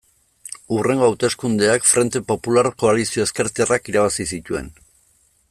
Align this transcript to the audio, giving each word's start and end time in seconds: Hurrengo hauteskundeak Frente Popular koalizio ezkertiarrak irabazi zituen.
Hurrengo 0.77 1.03
hauteskundeak 1.09 1.85
Frente 1.89 2.23
Popular 2.31 2.71
koalizio 2.85 3.27
ezkertiarrak 3.29 3.93
irabazi 3.93 4.27
zituen. 4.37 4.75